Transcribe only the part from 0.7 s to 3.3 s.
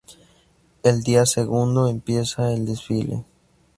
El día segundo, empieza el desfile.